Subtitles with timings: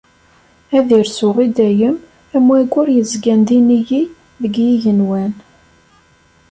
[0.77, 1.95] Ad irsu i dayem
[2.35, 4.03] am wayyur yezgan d inigi
[4.41, 5.31] deg yigenwan.